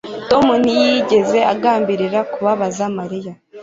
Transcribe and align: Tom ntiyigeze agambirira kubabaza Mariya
Tom 0.29 0.45
ntiyigeze 0.63 1.39
agambirira 1.53 2.19
kubabaza 2.33 2.83
Mariya 2.97 3.33